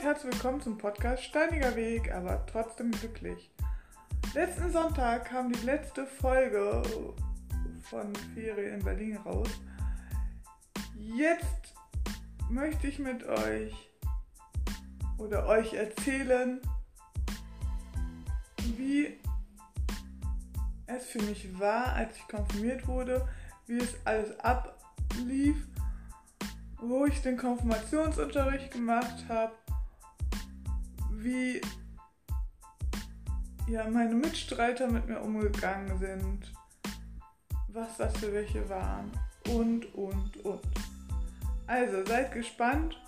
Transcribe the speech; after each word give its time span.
und 0.00 0.06
herzlich 0.06 0.32
willkommen 0.32 0.62
zum 0.62 0.78
Podcast 0.78 1.24
Steiniger 1.24 1.76
Weg, 1.76 2.10
aber 2.10 2.46
trotzdem 2.46 2.90
glücklich. 2.90 3.50
Letzten 4.32 4.72
Sonntag 4.72 5.26
kam 5.26 5.52
die 5.52 5.66
letzte 5.66 6.06
Folge 6.06 6.82
von 7.82 8.14
Ferien 8.34 8.78
in 8.78 8.84
Berlin 8.84 9.16
raus. 9.18 9.48
Jetzt 10.96 11.74
möchte 12.48 12.86
ich 12.86 12.98
mit 12.98 13.24
euch 13.24 13.90
oder 15.18 15.46
euch 15.46 15.74
erzählen, 15.74 16.60
wie 18.78 19.18
es 20.86 21.06
für 21.06 21.22
mich 21.22 21.58
war, 21.58 21.92
als 21.92 22.16
ich 22.16 22.26
konfirmiert 22.26 22.86
wurde, 22.86 23.28
wie 23.66 23.78
es 23.78 23.94
alles 24.06 24.38
ablief 24.40 25.56
wo 26.82 27.04
ich 27.04 27.20
den 27.22 27.36
Konfirmationsunterricht 27.36 28.70
gemacht 28.70 29.24
habe, 29.28 29.52
wie 31.22 31.60
ja, 33.68 33.88
meine 33.88 34.14
Mitstreiter 34.14 34.88
mit 34.88 35.06
mir 35.06 35.20
umgegangen 35.20 35.98
sind, 35.98 36.52
was 37.68 37.96
das 37.98 38.16
für 38.18 38.32
welche 38.32 38.68
waren 38.68 39.10
und, 39.48 39.94
und, 39.94 40.44
und. 40.44 40.60
Also 41.66 42.04
seid 42.04 42.32
gespannt 42.32 43.00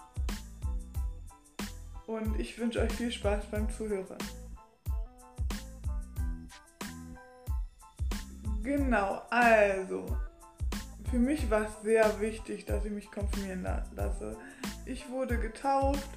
und 2.07 2.39
ich 2.39 2.57
wünsche 2.59 2.81
euch 2.81 2.93
viel 2.93 3.11
Spaß 3.11 3.47
beim 3.51 3.69
Zuhören. 3.71 4.19
Genau, 8.63 9.23
also 9.31 10.17
für 11.11 11.19
mich 11.19 11.51
war 11.51 11.63
es 11.63 11.83
sehr 11.83 12.21
wichtig, 12.21 12.65
dass 12.65 12.85
ich 12.85 12.93
mich 12.93 13.11
konfirmieren 13.11 13.67
lasse. 13.97 14.37
Ich 14.87 15.09
wurde 15.11 15.39
getauft. 15.39 16.09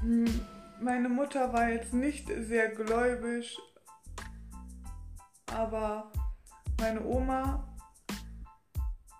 Hm, 0.00 0.40
meine 0.80 1.08
Mutter 1.08 1.52
war 1.52 1.68
jetzt 1.68 1.92
nicht 1.92 2.28
sehr 2.28 2.68
gläubig, 2.68 3.58
aber 5.46 6.10
meine 6.80 7.04
Oma 7.04 7.66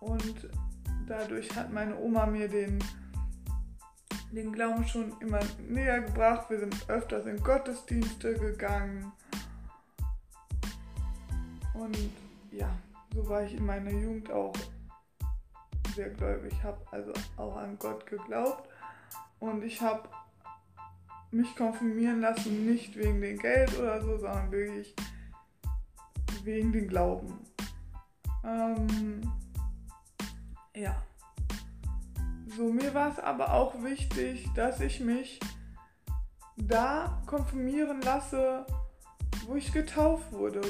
und 0.00 0.50
dadurch 1.06 1.55
hat 1.55 1.72
meine 1.72 1.96
Oma 1.96 2.27
mir 2.27 2.48
den, 2.48 2.83
den 4.33 4.52
Glauben 4.52 4.86
schon 4.86 5.14
immer 5.20 5.41
näher 5.69 6.00
gebracht. 6.02 6.50
Wir 6.50 6.61
sind 6.61 6.88
öfters 6.88 7.27
in 7.27 7.42
Gottesdienste 7.42 8.34
gegangen. 8.34 9.12
Und 11.74 11.96
ja, 12.50 12.70
so 13.14 13.28
war 13.28 13.42
ich 13.42 13.55
in 13.55 13.66
meiner 13.66 13.91
Jugend 13.91 14.30
auch 14.30 14.55
sehr 15.94 16.11
gläubig, 16.11 16.52
habe 16.62 16.80
also 16.91 17.12
auch 17.36 17.56
an 17.56 17.78
Gott 17.78 18.06
geglaubt 18.06 18.68
und 19.39 19.62
ich 19.62 19.80
habe 19.80 20.08
mich 21.34 21.54
konfirmieren 21.56 22.20
lassen, 22.20 22.64
nicht 22.64 22.96
wegen 22.96 23.20
dem 23.20 23.38
Geld 23.38 23.77
oder 23.78 24.00
so, 24.00 24.16
sondern 24.18 24.50
wirklich 24.50 24.94
wegen 26.44 26.72
dem 26.72 26.88
Glauben. 26.88 27.38
Ähm, 28.44 29.20
ja. 30.77 31.02
So, 32.56 32.72
mir 32.72 32.94
war 32.94 33.10
es 33.10 33.18
aber 33.18 33.52
auch 33.52 33.82
wichtig, 33.82 34.48
dass 34.55 34.80
ich 34.80 35.00
mich 35.00 35.40
da 36.56 37.20
konfirmieren 37.27 38.00
lasse, 38.02 38.64
wo 39.46 39.56
ich 39.56 39.72
getauft 39.72 40.32
wurde. 40.32 40.60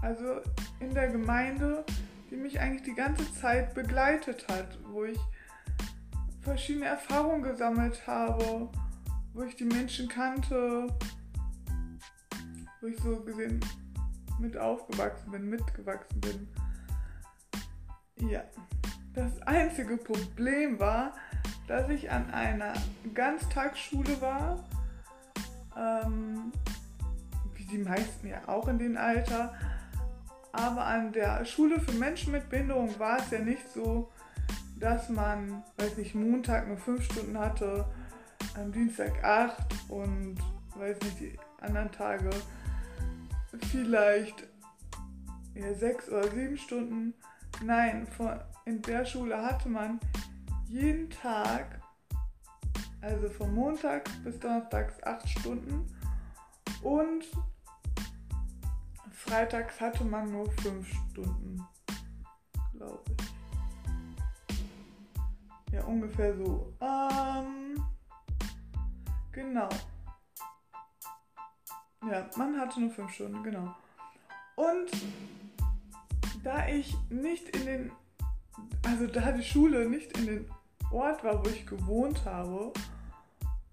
Also 0.00 0.40
in 0.78 0.94
der 0.94 1.08
Gemeinde, 1.08 1.84
die 2.30 2.36
mich 2.36 2.60
eigentlich 2.60 2.84
die 2.84 2.94
ganze 2.94 3.32
Zeit 3.34 3.74
begleitet 3.74 4.46
hat, 4.48 4.78
wo 4.92 5.04
ich 5.04 5.18
verschiedene 6.42 6.86
Erfahrungen 6.86 7.42
gesammelt 7.42 8.06
habe, 8.06 8.70
wo 9.32 9.42
ich 9.42 9.56
die 9.56 9.64
Menschen 9.64 10.08
kannte, 10.08 10.86
wo 12.80 12.86
ich 12.86 12.98
so 13.00 13.20
gesehen 13.20 13.60
mit 14.38 14.56
aufgewachsen 14.56 15.30
bin, 15.30 15.48
mitgewachsen 15.48 16.20
bin. 16.20 16.48
Ja, 18.30 18.42
das 19.14 19.40
einzige 19.42 19.96
Problem 19.96 20.78
war, 20.78 21.12
dass 21.66 21.88
ich 21.88 22.10
an 22.10 22.30
einer 22.30 22.72
Ganztagsschule 23.14 24.20
war, 24.20 24.64
ähm, 25.76 26.52
wie 27.54 27.64
die 27.64 27.78
meisten 27.78 28.28
ja 28.28 28.46
auch 28.46 28.68
in 28.68 28.78
dem 28.78 28.96
Alter, 28.96 29.54
aber 30.52 30.84
an 30.86 31.12
der 31.12 31.44
Schule 31.44 31.78
für 31.80 31.92
Menschen 31.92 32.32
mit 32.32 32.48
Behinderung 32.48 32.98
war 32.98 33.18
es 33.18 33.30
ja 33.30 33.38
nicht 33.38 33.68
so, 33.72 34.10
dass 34.80 35.08
man, 35.08 35.62
weiß 35.76 35.96
nicht, 35.96 36.14
Montag 36.14 36.68
nur 36.68 36.78
fünf 36.78 37.04
Stunden 37.04 37.38
hatte, 37.38 37.84
am 38.58 38.72
Dienstag 38.72 39.22
acht 39.24 39.66
und 39.88 40.36
weiß 40.74 40.98
nicht, 41.00 41.20
die 41.20 41.38
anderen 41.60 41.90
Tage 41.92 42.30
vielleicht 43.70 44.46
ja, 45.54 45.68
oder 46.08 46.30
sieben 46.30 46.56
Stunden. 46.56 47.14
Nein, 47.62 48.06
in 48.64 48.82
der 48.82 49.04
Schule 49.04 49.40
hatte 49.40 49.68
man 49.68 49.98
jeden 50.68 51.10
Tag, 51.10 51.80
also 53.00 53.28
von 53.28 53.54
Montag 53.54 54.08
bis 54.22 54.38
Donnerstags 54.38 55.02
acht 55.02 55.28
Stunden 55.28 55.86
und 56.82 57.24
freitags 59.10 59.80
hatte 59.80 60.04
man 60.04 60.30
nur 60.30 60.50
fünf 60.52 60.88
Stunden, 61.10 61.62
glaube 62.74 63.02
ich. 63.10 63.16
Ja, 65.72 65.84
ungefähr 65.84 66.34
so. 66.36 66.72
Ähm, 66.80 67.67
genau. 69.32 69.68
Ja, 72.08 72.28
man 72.36 72.58
hatte 72.58 72.80
nur 72.80 72.90
fünf 72.90 73.12
Stunden, 73.12 73.42
genau. 73.42 73.74
Und 74.56 74.90
da 76.44 76.68
ich 76.68 76.96
nicht 77.10 77.48
in 77.56 77.66
den, 77.66 77.92
also 78.86 79.06
da 79.06 79.32
die 79.32 79.42
Schule 79.42 79.88
nicht 79.88 80.16
in 80.18 80.26
den 80.26 80.50
Ort 80.90 81.22
war, 81.24 81.44
wo 81.44 81.48
ich 81.50 81.66
gewohnt 81.66 82.24
habe 82.24 82.72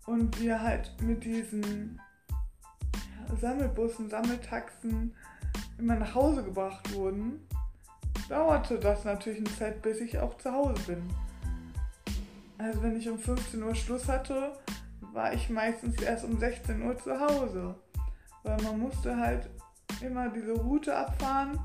und 0.05 0.39
wir 0.39 0.61
halt 0.61 0.91
mit 1.01 1.23
diesen 1.23 2.01
Sammelbussen, 3.39 4.09
Sammeltaxen 4.09 5.15
immer 5.77 5.95
nach 5.95 6.13
Hause 6.15 6.43
gebracht 6.43 6.93
wurden, 6.93 7.47
dauerte 8.29 8.79
das 8.79 9.05
natürlich 9.05 9.39
eine 9.39 9.57
Zeit, 9.57 9.81
bis 9.81 9.99
ich 9.99 10.19
auch 10.19 10.37
zu 10.37 10.51
Hause 10.51 10.81
bin. 10.87 11.03
Also 12.57 12.81
wenn 12.81 12.95
ich 12.95 13.09
um 13.09 13.19
15 13.19 13.61
Uhr 13.61 13.75
Schluss 13.75 14.07
hatte, 14.07 14.57
war 15.15 15.33
ich 15.33 15.49
meistens 15.49 15.99
erst 16.01 16.25
um 16.25 16.37
16 16.37 16.81
Uhr 16.83 16.97
zu 16.97 17.17
Hause. 17.19 17.75
Weil 18.43 18.61
man 18.61 18.79
musste 18.79 19.17
halt 19.17 19.49
immer 20.01 20.29
diese 20.29 20.51
Route 20.51 20.95
abfahren 20.95 21.57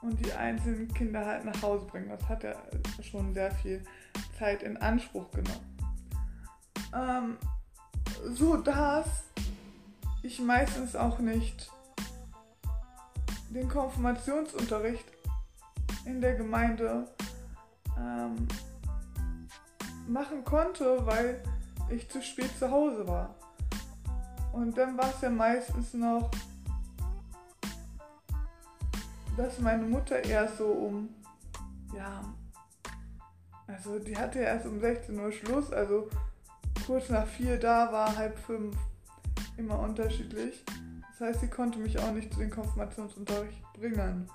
und 0.00 0.24
die 0.24 0.32
einzelnen 0.32 0.88
Kinder 0.94 1.26
halt 1.26 1.44
nach 1.44 1.60
Hause 1.60 1.84
bringen. 1.86 2.08
Das 2.08 2.26
hat 2.28 2.44
ja 2.44 2.54
schon 3.02 3.34
sehr 3.34 3.50
viel 3.50 3.82
Zeit 4.38 4.62
in 4.62 4.76
Anspruch 4.76 5.30
genommen. 5.32 5.78
Ähm, 6.94 7.36
so 8.24 8.56
dass 8.56 9.24
ich 10.22 10.38
meistens 10.40 10.94
auch 10.96 11.18
nicht 11.18 11.70
den 13.50 13.68
Konfirmationsunterricht 13.68 15.06
in 16.04 16.20
der 16.20 16.34
Gemeinde 16.36 17.08
ähm, 17.98 18.46
machen 20.08 20.44
konnte, 20.44 21.04
weil 21.06 21.42
ich 21.90 22.08
zu 22.08 22.22
spät 22.22 22.50
zu 22.58 22.70
Hause 22.70 23.06
war. 23.06 23.34
Und 24.52 24.76
dann 24.76 24.96
war 24.96 25.10
es 25.10 25.20
ja 25.20 25.30
meistens 25.30 25.94
noch, 25.94 26.30
dass 29.36 29.60
meine 29.60 29.84
Mutter 29.84 30.24
erst 30.24 30.58
so 30.58 30.66
um, 30.66 31.08
ja, 31.94 32.22
also 33.66 33.98
die 33.98 34.16
hatte 34.16 34.40
erst 34.40 34.66
um 34.66 34.80
16 34.80 35.18
Uhr 35.18 35.30
Schluss, 35.30 35.72
also 35.72 36.08
kurz 36.86 37.08
nach 37.10 37.26
vier 37.26 37.58
da 37.58 37.92
war, 37.92 38.16
halb 38.16 38.38
fünf, 38.38 38.74
immer 39.56 39.78
unterschiedlich. 39.78 40.64
Das 41.10 41.28
heißt, 41.28 41.40
sie 41.40 41.48
konnte 41.48 41.78
mich 41.78 41.98
auch 41.98 42.12
nicht 42.12 42.32
zu 42.32 42.40
den 42.40 42.50
Konfirmationsunterricht 42.50 43.62
bringen. 43.74 44.28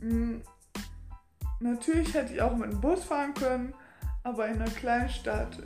Mhm. 0.00 0.42
Natürlich 1.60 2.14
hätte 2.14 2.32
ich 2.32 2.42
auch 2.42 2.54
mit 2.56 2.70
dem 2.70 2.80
Bus 2.80 3.04
fahren 3.04 3.34
können, 3.34 3.74
aber 4.24 4.48
in 4.48 4.60
einer 4.60 4.70
kleinen 4.70 5.08
Stadt, 5.08 5.56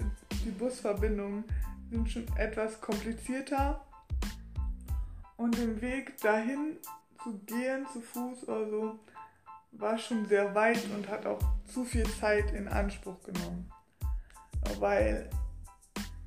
die 0.44 0.50
Busverbindungen 0.50 1.44
sind 1.90 2.10
schon 2.10 2.26
etwas 2.36 2.80
komplizierter. 2.80 3.84
Und 5.36 5.56
den 5.56 5.80
Weg 5.80 6.20
dahin 6.20 6.76
zu 7.22 7.38
gehen, 7.46 7.86
zu 7.92 8.00
Fuß 8.00 8.48
oder 8.48 8.68
so, 8.68 8.98
war 9.72 9.96
schon 9.96 10.26
sehr 10.26 10.54
weit 10.54 10.84
und 10.94 11.08
hat 11.08 11.24
auch 11.24 11.40
zu 11.64 11.84
viel 11.84 12.06
Zeit 12.20 12.52
in 12.52 12.68
Anspruch 12.68 13.22
genommen. 13.22 13.70
Weil 14.78 15.30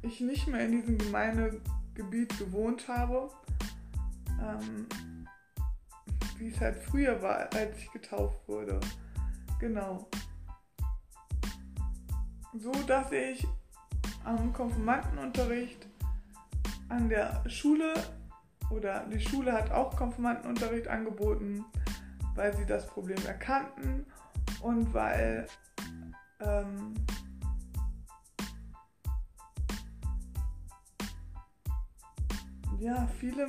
ich 0.01 0.21
nicht 0.21 0.47
mehr 0.47 0.65
in 0.65 0.71
diesem 0.71 0.97
Gemeindegebiet 0.97 2.37
gewohnt 2.39 2.87
habe 2.87 3.29
ähm, 4.41 4.87
wie 6.37 6.49
es 6.49 6.59
halt 6.59 6.75
früher 6.77 7.21
war, 7.21 7.49
als 7.53 7.77
ich 7.77 7.91
getauft 7.91 8.47
wurde. 8.47 8.79
Genau. 9.59 10.07
So 12.53 12.71
dass 12.85 13.11
ich 13.11 13.47
am 14.25 14.51
Konfirmandenunterricht 14.51 15.87
an 16.89 17.07
der 17.07 17.41
Schule 17.49 17.93
oder 18.69 19.05
die 19.05 19.21
Schule 19.21 19.53
hat 19.53 19.71
auch 19.71 19.95
Konfirmandenunterricht 19.95 20.87
angeboten, 20.87 21.63
weil 22.35 22.55
sie 22.55 22.65
das 22.65 22.85
Problem 22.87 23.17
erkannten 23.25 24.05
und 24.61 24.93
weil 24.93 25.47
ähm, 26.41 26.93
ja, 32.79 33.07
viele 33.17 33.47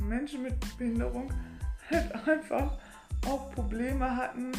Menschen 0.00 0.42
mit 0.42 0.78
Behinderung 0.78 1.32
halt 1.90 2.28
einfach 2.28 2.78
auch 3.26 3.50
Probleme 3.52 4.16
hatten, 4.16 4.52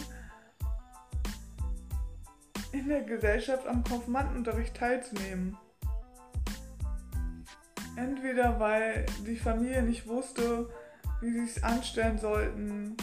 in 2.73 2.89
der 2.89 3.03
Gesellschaft 3.03 3.67
am 3.67 3.83
Konfirmandenunterricht 3.83 4.75
teilzunehmen. 4.75 5.55
Entweder 7.95 8.59
weil 8.59 9.05
die 9.25 9.37
Familie 9.37 9.83
nicht 9.83 10.07
wusste, 10.07 10.69
wie 11.21 11.31
sie 11.31 11.43
es 11.43 11.63
anstellen 11.63 12.17
sollten, 12.17 12.97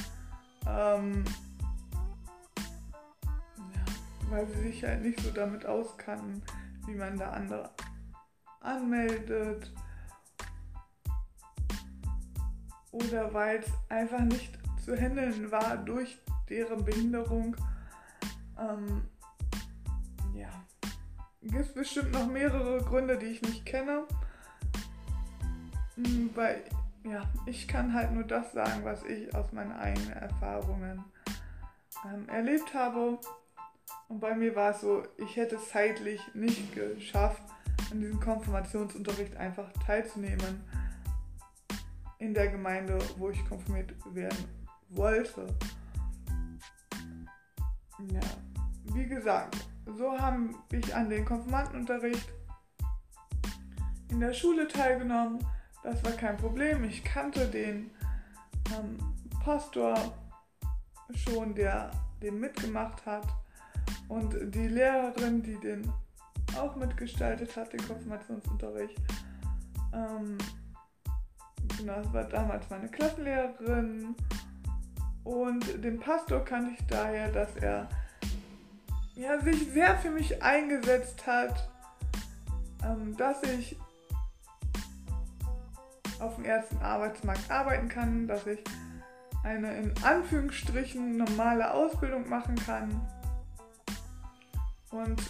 ähm, 0.66 1.24
ja, 3.56 3.84
weil 4.28 4.46
sie 4.48 4.62
sich 4.62 4.84
halt 4.84 5.02
nicht 5.02 5.20
so 5.20 5.30
damit 5.30 5.64
auskannten, 5.64 6.42
wie 6.86 6.96
man 6.96 7.16
da 7.16 7.30
andere 7.30 7.70
anmeldet. 8.60 9.72
Oder 12.90 13.32
weil 13.32 13.60
es 13.60 13.70
einfach 13.88 14.20
nicht 14.20 14.58
zu 14.84 14.96
handeln 14.96 15.52
war 15.52 15.76
durch 15.76 16.18
deren 16.48 16.84
Behinderung. 16.84 17.54
Ähm, 18.58 19.02
ja, 20.34 20.48
gibt 21.42 21.66
es 21.66 21.72
bestimmt 21.72 22.12
noch 22.12 22.26
mehrere 22.26 22.82
Gründe, 22.82 23.18
die 23.18 23.26
ich 23.26 23.42
nicht 23.42 23.64
kenne. 23.64 24.06
Hm, 25.96 26.30
weil, 26.34 26.62
ja, 27.04 27.22
ich 27.46 27.66
kann 27.66 27.92
halt 27.92 28.12
nur 28.12 28.24
das 28.24 28.52
sagen, 28.52 28.84
was 28.84 29.04
ich 29.04 29.34
aus 29.34 29.52
meinen 29.52 29.72
eigenen 29.72 30.12
Erfahrungen 30.12 31.04
ähm, 32.06 32.28
erlebt 32.28 32.74
habe. 32.74 33.18
Und 34.08 34.20
bei 34.20 34.34
mir 34.34 34.54
war 34.56 34.70
es 34.70 34.80
so, 34.80 35.02
ich 35.18 35.36
hätte 35.36 35.56
es 35.56 35.68
zeitlich 35.68 36.20
nicht 36.34 36.74
geschafft, 36.74 37.42
an 37.90 38.00
diesem 38.00 38.20
Konfirmationsunterricht 38.20 39.36
einfach 39.36 39.72
teilzunehmen 39.84 40.64
in 42.18 42.34
der 42.34 42.48
Gemeinde, 42.48 42.98
wo 43.16 43.30
ich 43.30 43.48
konfirmiert 43.48 43.94
werden 44.14 44.44
wollte. 44.90 45.46
Ja, 48.12 48.20
wie 48.94 49.06
gesagt, 49.06 49.69
so 49.96 50.18
habe 50.18 50.50
ich 50.72 50.94
an 50.94 51.08
den 51.08 51.24
Konfirmandenunterricht 51.24 52.28
in 54.10 54.20
der 54.20 54.32
Schule 54.32 54.66
teilgenommen. 54.68 55.44
Das 55.82 56.04
war 56.04 56.12
kein 56.12 56.36
Problem. 56.36 56.84
Ich 56.84 57.02
kannte 57.04 57.46
den 57.46 57.90
ähm, 58.76 58.98
Pastor 59.42 59.94
schon, 61.14 61.54
der 61.54 61.90
den 62.22 62.38
mitgemacht 62.38 63.04
hat. 63.06 63.26
Und 64.08 64.34
die 64.54 64.68
Lehrerin, 64.68 65.42
die 65.42 65.58
den 65.60 65.90
auch 66.58 66.74
mitgestaltet 66.76 67.56
hat, 67.56 67.72
den 67.72 67.86
Konfirmationsunterricht. 67.86 68.96
Ähm, 69.94 70.36
genau, 71.78 71.96
das 71.96 72.12
war 72.12 72.24
damals 72.24 72.68
meine 72.68 72.88
Klassenlehrerin. 72.88 74.14
Und 75.24 75.84
den 75.84 76.00
Pastor 76.00 76.44
kannte 76.44 76.72
ich 76.72 76.86
daher, 76.86 77.30
dass 77.30 77.56
er 77.56 77.88
ja, 79.14 79.40
sich 79.40 79.70
sehr 79.72 79.96
für 79.98 80.10
mich 80.10 80.42
eingesetzt 80.42 81.26
hat, 81.26 81.68
ähm, 82.84 83.16
dass 83.16 83.42
ich 83.42 83.76
auf 86.20 86.36
dem 86.36 86.44
ersten 86.44 86.78
Arbeitsmarkt 86.78 87.50
arbeiten 87.50 87.88
kann, 87.88 88.26
dass 88.26 88.46
ich 88.46 88.62
eine 89.42 89.74
in 89.78 89.94
Anführungsstrichen 90.02 91.16
normale 91.16 91.72
Ausbildung 91.72 92.28
machen 92.28 92.56
kann 92.56 93.00
und 94.90 95.20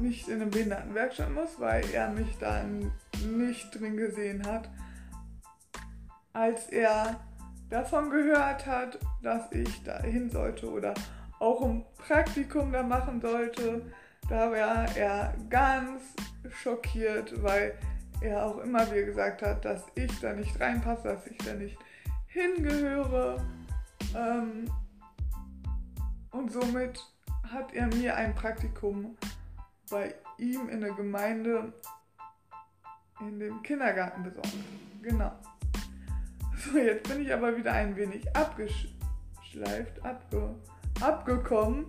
nicht 0.00 0.28
in 0.28 0.40
eine 0.40 0.46
Behindertenwerkstatt 0.46 1.30
muss, 1.30 1.60
weil 1.60 1.84
er 1.90 2.10
mich 2.10 2.38
dann 2.38 2.90
nicht 3.26 3.78
drin 3.78 3.96
gesehen 3.96 4.46
hat, 4.46 4.68
als 6.32 6.68
er 6.68 7.20
davon 7.70 8.10
gehört 8.10 8.66
hat, 8.66 8.98
dass 9.22 9.50
ich 9.52 9.82
da 9.84 10.00
hin 10.00 10.30
sollte 10.30 10.70
oder 10.70 10.94
auch 11.44 11.62
ein 11.62 11.84
Praktikum 11.98 12.72
da 12.72 12.82
machen 12.82 13.20
sollte. 13.20 13.82
Da 14.28 14.50
war 14.50 14.96
er 14.96 15.34
ganz 15.50 16.00
schockiert, 16.48 17.42
weil 17.42 17.78
er 18.22 18.46
auch 18.46 18.58
immer 18.58 18.86
wieder 18.90 19.02
gesagt 19.02 19.42
hat, 19.42 19.64
dass 19.64 19.84
ich 19.94 20.18
da 20.20 20.32
nicht 20.32 20.58
reinpasse, 20.58 21.08
dass 21.08 21.26
ich 21.26 21.36
da 21.38 21.52
nicht 21.52 21.76
hingehöre. 22.28 23.44
Ähm, 24.16 24.70
und 26.30 26.50
somit 26.50 27.04
hat 27.52 27.74
er 27.74 27.88
mir 27.88 28.16
ein 28.16 28.34
Praktikum 28.34 29.16
bei 29.90 30.14
ihm 30.38 30.70
in 30.70 30.80
der 30.80 30.92
Gemeinde 30.92 31.74
in 33.20 33.38
dem 33.38 33.62
Kindergarten 33.62 34.22
besorgt. 34.22 34.54
Genau. 35.02 35.32
So, 36.56 36.78
jetzt 36.78 37.06
bin 37.06 37.20
ich 37.20 37.32
aber 37.32 37.54
wieder 37.56 37.72
ein 37.72 37.94
wenig 37.94 38.34
abgeschleift, 38.34 40.02
abge, 40.02 40.54
abgekommen 41.00 41.86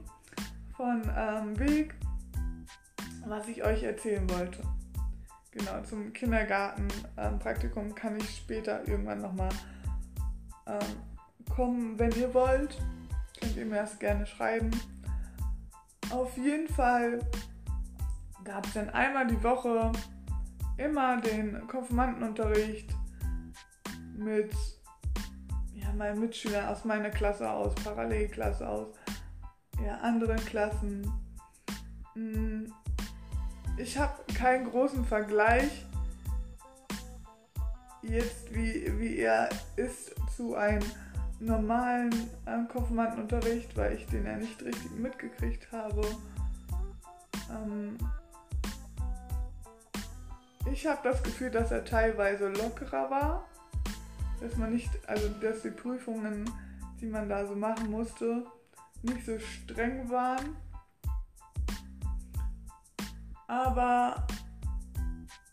von 0.76 1.02
ähm, 1.16 1.58
Weg, 1.60 1.96
was 3.26 3.48
ich 3.48 3.64
euch 3.64 3.84
erzählen 3.84 4.30
wollte. 4.30 4.62
Genau, 5.52 5.82
zum 5.84 6.12
Kindergartenpraktikum 6.12 7.86
ähm, 7.86 7.96
kann 7.96 8.18
ich 8.18 8.38
später 8.38 8.86
irgendwann 8.88 9.22
nochmal 9.22 9.50
ähm, 10.68 11.54
kommen, 11.54 11.98
wenn 11.98 12.12
ihr 12.12 12.34
wollt. 12.34 12.78
Könnt 13.40 13.56
ihr 13.56 13.66
mir 13.66 13.82
das 13.82 13.98
gerne 14.00 14.26
schreiben. 14.26 14.72
Auf 16.12 16.36
jeden 16.38 16.68
Fall 16.68 17.20
gab 18.44 18.66
es 18.68 18.74
dann 18.74 18.90
einmal 18.90 19.28
die 19.28 19.42
Woche 19.42 19.92
immer 20.78 21.22
den 21.22 21.66
Konfirmandenunterricht 21.68 22.94
mit 24.18 24.54
meinen 25.98 26.20
Mitschülern 26.20 26.68
aus 26.68 26.86
meiner 26.86 27.10
Klasse 27.10 27.50
aus, 27.50 27.76
Parallelklasse 27.76 28.68
aus, 28.68 28.88
ja, 29.86 29.98
anderen 29.98 30.44
Klassen. 30.46 31.12
Hm, 32.14 32.72
ich 33.78 33.98
habe 33.98 34.14
keinen 34.34 34.70
großen 34.70 35.06
Vergleich 35.06 35.86
jetzt, 38.02 38.54
wie, 38.54 39.00
wie 39.00 39.18
er 39.18 39.50
ist 39.76 40.16
zu 40.36 40.56
einem 40.56 40.86
normalen 41.40 42.12
ähm, 42.48 42.68
Konfirmandenunterricht, 42.68 43.76
weil 43.76 43.94
ich 43.94 44.06
den 44.08 44.26
ja 44.26 44.38
nicht 44.38 44.64
richtig 44.64 44.92
mitgekriegt 44.92 45.72
habe. 45.72 46.02
Ähm, 47.50 47.98
ich 50.72 50.88
habe 50.88 51.00
das 51.04 51.22
Gefühl, 51.22 51.52
dass 51.52 51.72
er 51.72 51.84
teilweise 51.84 52.48
lockerer 52.50 53.10
war, 53.10 53.48
dass 54.42 54.56
man 54.58 54.74
nicht, 54.74 54.90
also 55.08 55.30
dass 55.42 55.62
die 55.62 55.72
Prüfungen, 55.72 56.50
die 57.02 57.08
man 57.08 57.30
da 57.30 57.46
so 57.46 57.56
machen 57.56 57.90
musste, 57.90 58.46
nicht 59.04 59.26
so 59.26 59.38
streng 59.40 60.10
waren 60.10 60.56
aber 63.48 64.26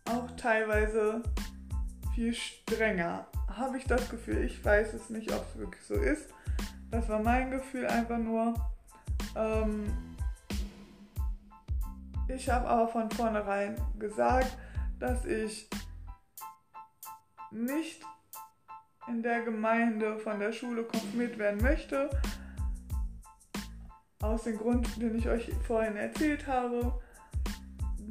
auch 0.07 0.31
teilweise 0.37 1.23
viel 2.15 2.35
strenger. 2.35 3.27
Habe 3.49 3.79
ich 3.79 3.85
das 3.85 4.09
Gefühl. 4.09 4.45
Ich 4.45 4.65
weiß 4.65 4.95
es 4.95 5.11
nicht, 5.11 5.31
ob 5.33 5.45
es 5.49 5.59
wirklich 5.59 5.85
so 5.85 5.95
ist. 5.95 6.29
Das 6.91 7.09
war 7.09 7.23
mein 7.23 7.51
Gefühl 7.51 7.87
einfach 7.87 8.19
nur. 8.19 8.55
Ähm, 9.37 9.93
ich 12.29 12.49
habe 12.49 12.67
aber 12.67 12.89
von 12.89 13.11
vornherein 13.11 13.77
gesagt, 13.99 14.57
dass 14.99 15.25
ich 15.25 15.69
nicht 17.51 18.03
in 19.09 19.23
der 19.23 19.43
Gemeinde 19.43 20.19
von 20.19 20.39
der 20.39 20.53
Schule 20.53 20.85
konfirmiert 20.85 21.39
werden 21.39 21.61
möchte. 21.63 22.11
Aus 24.21 24.45
dem 24.45 24.57
Grund, 24.57 25.01
den 25.01 25.17
ich 25.17 25.29
euch 25.29 25.53
vorhin 25.67 25.97
erzählt 25.97 26.47
habe 26.47 27.01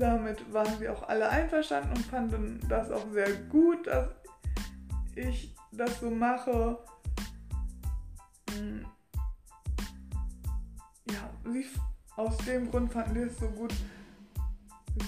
damit 0.02 0.52
waren 0.54 0.78
sie 0.80 0.90
auch 0.90 1.08
alle 1.08 1.30
einverstanden 1.30 1.92
und 1.92 2.06
fanden 2.06 2.60
das 2.68 2.92
auch 2.92 3.06
sehr 3.12 3.32
gut, 3.50 3.88
dass 3.88 4.10
ich 5.16 5.56
das 5.72 6.00
so 6.00 6.10
mache. 6.10 6.80
Hm. 8.52 8.86
Ja, 11.10 11.30
sie, 11.52 11.66
aus 12.16 12.38
dem 12.40 12.70
Grund 12.70 12.92
fanden 12.92 13.14
die 13.14 13.22
es 13.22 13.38
so 13.38 13.48
gut. 13.50 13.74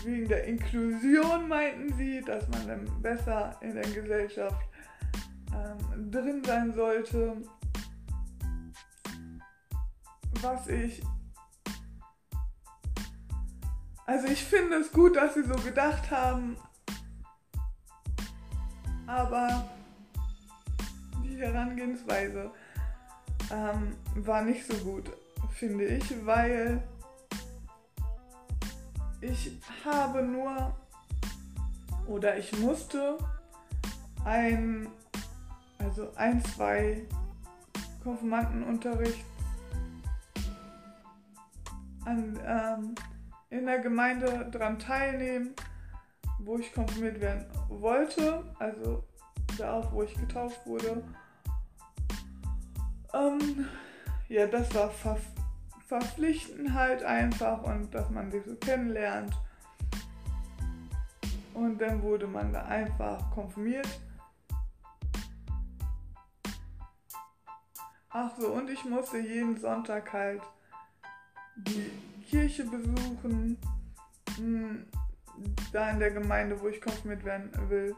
Wegen 0.04 0.28
der 0.28 0.46
Inklusion 0.46 1.48
meinten 1.48 1.94
sie, 1.96 2.22
dass 2.22 2.48
man 2.50 2.68
dann 2.68 3.02
besser 3.02 3.58
in 3.62 3.76
der 3.76 3.84
Gesellschaft 3.84 4.62
ähm, 5.54 6.12
drin 6.12 6.44
sein 6.44 6.74
sollte. 6.74 7.38
Was 10.42 10.68
ich 10.68 11.02
Also 14.06 14.28
ich 14.28 14.44
finde 14.44 14.76
es 14.76 14.92
gut, 14.92 15.16
dass 15.16 15.34
sie 15.34 15.44
so 15.44 15.56
gedacht 15.56 16.12
haben, 16.12 16.58
aber 19.08 19.70
die 21.24 21.38
Herangehensweise 21.38 22.52
ähm, 23.50 23.96
war 24.16 24.42
nicht 24.42 24.68
so 24.68 24.74
gut, 24.84 25.10
finde 25.52 25.86
ich, 25.86 26.26
weil 26.26 26.84
ich 29.22 29.58
habe 29.86 30.22
nur 30.22 30.76
oder 32.06 32.38
ich 32.38 32.60
musste 32.60 33.18
ein, 34.26 34.88
also 35.84 36.12
ein, 36.16 36.44
zwei 36.44 37.06
Konfirmandenunterricht 38.04 39.26
an, 42.06 42.40
ähm, 42.46 42.96
in 43.50 43.66
der 43.66 43.80
Gemeinde 43.80 44.50
daran 44.52 44.80
teilnehmen, 44.80 45.54
wo 46.40 46.58
ich 46.58 46.74
konfirmiert 46.74 47.22
werden 47.22 47.46
wollte, 47.70 48.44
also 48.60 49.04
da 49.58 49.74
auch, 49.74 49.92
wo 49.94 50.04
ich 50.04 50.14
getauft 50.16 50.66
wurde. 50.66 51.04
Ähm, 53.14 53.68
ja, 54.30 54.48
das 54.48 54.74
war 54.74 54.90
ver 54.90 55.18
verpflichtend 55.86 56.74
halt 56.74 57.04
einfach 57.04 57.62
und 57.64 57.94
dass 57.94 58.10
man 58.10 58.32
sich 58.32 58.44
so 58.46 58.56
kennenlernt. 58.56 59.32
Und 61.54 61.80
dann 61.80 62.02
wurde 62.02 62.26
man 62.26 62.52
da 62.52 62.64
einfach 62.64 63.30
konfirmiert. 63.30 63.88
Ach 68.16 68.30
so, 68.38 68.50
und 68.50 68.70
ich 68.70 68.86
musste 68.86 69.18
jeden 69.18 69.60
Sonntag 69.60 70.14
halt 70.14 70.44
die 71.56 71.90
Kirche 72.30 72.64
besuchen, 72.64 73.58
hm, 74.36 74.86
da 75.72 75.90
in 75.90 75.98
der 75.98 76.12
Gemeinde, 76.12 76.62
wo 76.62 76.68
ich 76.68 76.80
konfirmiert 76.80 77.26
werden 77.26 77.50
will, 77.70 77.96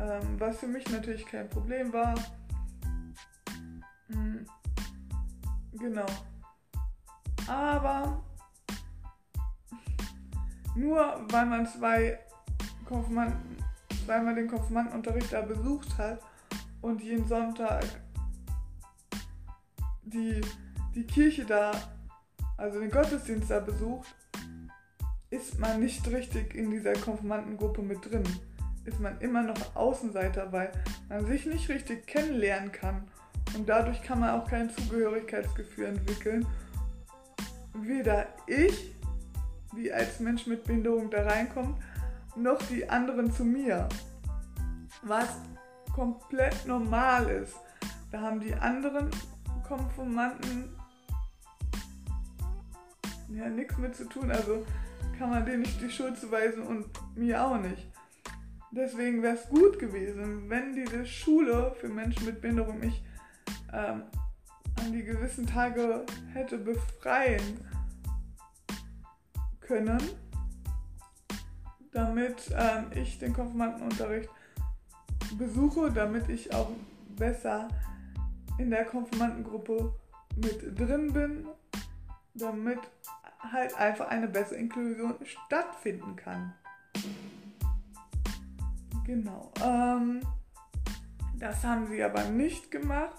ähm, 0.00 0.38
was 0.38 0.58
für 0.58 0.68
mich 0.68 0.88
natürlich 0.88 1.26
kein 1.26 1.50
Problem 1.50 1.92
war. 1.92 2.14
Hm, 4.06 4.46
genau. 5.72 6.06
Aber 7.48 8.22
nur 10.76 11.26
weil 11.28 11.46
man 11.46 11.66
zwei 11.66 12.20
Konfirmanden, 12.84 13.56
zweimal 14.06 14.36
den 14.36 14.46
Konfirmandenunterricht 14.46 15.32
da 15.32 15.40
besucht 15.40 15.98
hat 15.98 16.20
und 16.82 17.02
jeden 17.02 17.26
Sonntag 17.26 17.84
die, 20.10 20.40
die 20.94 21.06
Kirche 21.06 21.44
da 21.44 21.72
also 22.60 22.78
den 22.78 22.90
Gottesdienst 22.90 23.50
da 23.50 23.58
besucht, 23.58 24.14
ist 25.30 25.58
man 25.58 25.80
nicht 25.80 26.06
richtig 26.08 26.54
in 26.54 26.70
dieser 26.70 26.92
Konfirmandengruppe 26.92 27.80
mit 27.80 28.04
drin. 28.04 28.24
Ist 28.84 29.00
man 29.00 29.18
immer 29.20 29.42
noch 29.42 29.76
Außenseiter, 29.76 30.52
weil 30.52 30.70
man 31.08 31.24
sich 31.24 31.46
nicht 31.46 31.70
richtig 31.70 32.06
kennenlernen 32.06 32.70
kann. 32.70 33.08
Und 33.56 33.66
dadurch 33.66 34.02
kann 34.02 34.20
man 34.20 34.30
auch 34.38 34.46
kein 34.46 34.68
Zugehörigkeitsgefühl 34.70 35.86
entwickeln. 35.86 36.46
Weder 37.74 38.26
ich, 38.46 38.94
die 39.74 39.90
als 39.90 40.20
Mensch 40.20 40.46
mit 40.46 40.64
Behinderung 40.64 41.10
da 41.10 41.22
reinkommt, 41.22 41.82
noch 42.36 42.60
die 42.68 42.88
anderen 42.88 43.32
zu 43.32 43.44
mir. 43.44 43.88
Was 45.02 45.28
komplett 45.94 46.66
normal 46.66 47.30
ist. 47.30 47.54
Da 48.10 48.20
haben 48.20 48.40
die 48.40 48.54
anderen 48.54 49.10
Konfirmanden 49.70 50.76
ja 53.28 53.48
nichts 53.48 53.78
mit 53.78 53.94
zu 53.94 54.04
tun. 54.08 54.30
Also 54.32 54.66
kann 55.16 55.30
man 55.30 55.46
denen 55.46 55.62
nicht 55.62 55.80
die 55.80 55.90
Schuld 55.90 56.18
zuweisen 56.18 56.64
und 56.64 56.86
mir 57.16 57.44
auch 57.44 57.56
nicht. 57.56 57.86
Deswegen 58.72 59.22
wäre 59.22 59.36
es 59.36 59.48
gut 59.48 59.78
gewesen, 59.78 60.50
wenn 60.50 60.74
diese 60.74 61.06
Schule 61.06 61.74
für 61.80 61.88
Menschen 61.88 62.26
mit 62.26 62.40
Behinderung 62.40 62.80
mich 62.80 63.04
ähm, 63.72 64.02
an 64.76 64.92
die 64.92 65.04
gewissen 65.04 65.46
Tage 65.46 66.04
hätte 66.32 66.58
befreien 66.58 67.60
können, 69.60 70.00
damit 71.92 72.50
ähm, 72.56 72.86
ich 72.94 73.18
den 73.18 73.32
Konfirmandenunterricht 73.32 74.28
besuche, 75.38 75.92
damit 75.92 76.28
ich 76.28 76.52
auch 76.52 76.70
besser 77.16 77.68
in 78.60 78.70
der 78.70 78.84
Konfirmandengruppe 78.84 79.94
mit 80.36 80.78
drin 80.78 81.12
bin, 81.12 81.48
damit 82.34 82.78
halt 83.38 83.74
einfach 83.74 84.08
eine 84.08 84.28
bessere 84.28 84.56
Inklusion 84.56 85.14
stattfinden 85.24 86.14
kann. 86.14 86.52
Genau. 89.06 89.50
Ähm, 89.64 90.20
das 91.38 91.64
haben 91.64 91.86
sie 91.86 92.02
aber 92.02 92.24
nicht 92.24 92.70
gemacht. 92.70 93.16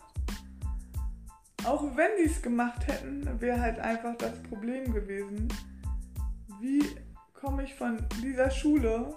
Auch 1.65 1.83
wenn 1.95 2.11
sie 2.17 2.31
es 2.31 2.41
gemacht 2.41 2.87
hätten, 2.87 3.41
wäre 3.41 3.59
halt 3.59 3.79
einfach 3.79 4.15
das 4.17 4.41
Problem 4.43 4.93
gewesen, 4.93 5.47
wie 6.59 6.83
komme 7.33 7.63
ich 7.63 7.73
von 7.73 7.97
dieser 8.21 8.51
Schule 8.51 9.15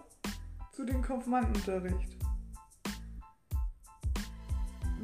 zu 0.72 0.84
dem 0.84 1.02
Konfirmandenunterricht. 1.02 2.23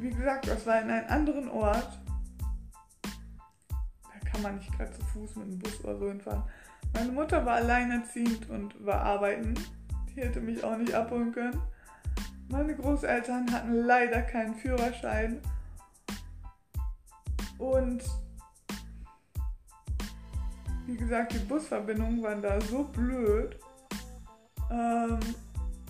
Wie 0.01 0.09
gesagt, 0.09 0.47
das 0.47 0.65
war 0.65 0.81
in 0.81 0.89
einem 0.89 1.07
anderen 1.07 1.49
Ort 1.49 2.01
kann 4.31 4.41
man 4.53 4.55
nicht 4.55 4.77
gerade 4.77 4.91
zu 4.91 5.01
Fuß 5.05 5.35
mit 5.35 5.47
dem 5.47 5.59
Bus 5.59 5.83
oder 5.83 5.97
so 5.97 6.07
hinfahren. 6.07 6.43
Meine 6.93 7.11
Mutter 7.11 7.45
war 7.45 7.55
alleinerziehend 7.55 8.49
und 8.49 8.85
war 8.85 9.01
arbeiten. 9.01 9.53
Die 10.09 10.21
hätte 10.21 10.41
mich 10.41 10.63
auch 10.63 10.77
nicht 10.77 10.93
abholen 10.93 11.31
können. 11.31 11.61
Meine 12.49 12.75
Großeltern 12.75 13.51
hatten 13.51 13.73
leider 13.73 14.21
keinen 14.23 14.55
Führerschein. 14.55 15.41
Und 17.57 18.03
wie 20.85 20.97
gesagt, 20.97 21.33
die 21.33 21.39
Busverbindungen 21.39 22.23
waren 22.23 22.41
da 22.41 22.59
so 22.59 22.83
blöd, 22.83 23.57
ähm, 24.71 25.19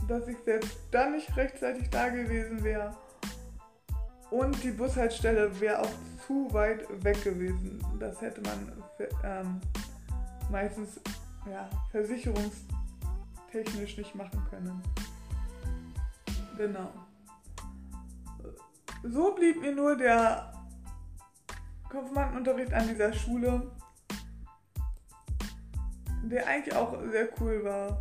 dass 0.08 0.28
ich 0.28 0.38
selbst 0.40 0.78
dann 0.92 1.14
nicht 1.14 1.36
rechtzeitig 1.38 1.90
da 1.90 2.10
gewesen 2.10 2.64
wäre. 2.64 2.96
Und 4.32 4.64
die 4.64 4.72
Bushaltestelle 4.72 5.60
wäre 5.60 5.82
auch 5.82 5.92
zu 6.26 6.48
weit 6.54 6.88
weg 7.04 7.22
gewesen. 7.22 7.84
Das 8.00 8.22
hätte 8.22 8.40
man 8.42 8.72
ähm, 9.26 9.60
meistens 10.50 11.02
ja, 11.50 11.70
versicherungstechnisch 11.92 13.98
nicht 13.98 14.16
machen 14.16 14.42
können. 14.50 14.82
Genau. 16.58 16.90
So 19.04 19.36
blieb 19.36 19.60
mir 19.60 19.76
nur 19.76 19.98
der 19.98 20.54
Konfirmandenunterricht 21.90 22.74
an 22.74 22.88
dieser 22.88 23.12
Schule, 23.12 23.70
der 26.24 26.48
eigentlich 26.48 26.74
auch 26.74 26.98
sehr 27.12 27.28
cool 27.42 27.66
war. 27.66 28.00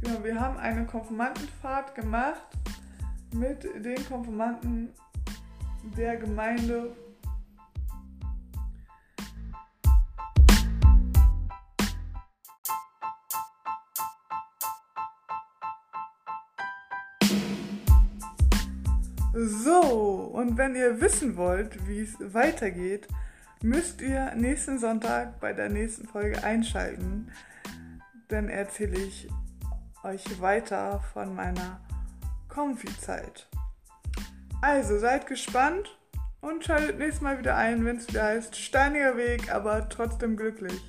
Genau, 0.00 0.22
wir 0.22 0.38
haben 0.38 0.58
eine 0.58 0.86
Konfirmandenfahrt 0.86 1.96
gemacht 1.96 2.54
mit 3.34 3.64
den 3.84 4.08
Konfirmanden 4.08 4.90
der 5.96 6.16
Gemeinde 6.16 6.90
So, 19.36 20.30
und 20.32 20.56
wenn 20.56 20.76
ihr 20.76 21.00
wissen 21.00 21.36
wollt, 21.36 21.88
wie 21.88 22.02
es 22.02 22.14
weitergeht, 22.32 23.08
müsst 23.62 24.00
ihr 24.00 24.32
nächsten 24.36 24.78
Sonntag 24.78 25.40
bei 25.40 25.52
der 25.52 25.68
nächsten 25.68 26.06
Folge 26.06 26.44
einschalten. 26.44 27.32
Dann 28.28 28.48
erzähle 28.48 28.96
ich 28.96 29.28
euch 30.04 30.40
weiter 30.40 31.00
von 31.12 31.34
meiner 31.34 31.80
Konfi-Zeit. 32.54 33.48
Also 34.62 34.98
seid 34.98 35.26
gespannt 35.26 35.98
und 36.40 36.64
schaltet 36.64 36.98
nächstes 36.98 37.20
Mal 37.20 37.38
wieder 37.38 37.56
ein, 37.56 37.84
wenn 37.84 37.96
es 37.96 38.08
wieder 38.08 38.24
heißt 38.24 38.56
Steiniger 38.56 39.16
Weg, 39.16 39.52
aber 39.52 39.88
trotzdem 39.88 40.36
glücklich. 40.36 40.80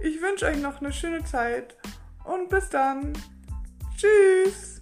Ich 0.00 0.20
wünsche 0.20 0.46
euch 0.46 0.60
noch 0.60 0.80
eine 0.80 0.92
schöne 0.92 1.24
Zeit 1.24 1.76
und 2.24 2.48
bis 2.48 2.68
dann. 2.68 3.12
Tschüss. 3.96 4.77